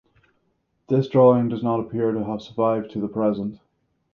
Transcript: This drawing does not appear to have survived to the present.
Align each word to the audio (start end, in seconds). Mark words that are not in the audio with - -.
This 0.89 1.07
drawing 1.07 1.49
does 1.49 1.61
not 1.61 1.79
appear 1.79 2.11
to 2.11 2.23
have 2.25 2.41
survived 2.41 2.89
to 2.89 2.99
the 2.99 3.07
present. 3.07 3.59